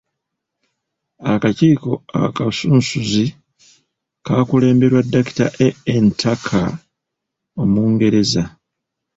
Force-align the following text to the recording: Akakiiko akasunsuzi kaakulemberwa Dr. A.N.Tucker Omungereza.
Akakiiko 1.33 1.91
akasunsuzi 2.25 3.25
kaakulemberwa 4.25 5.01
Dr. 5.13 5.47
A.N.Tucker 5.65 6.69
Omungereza. 7.61 8.43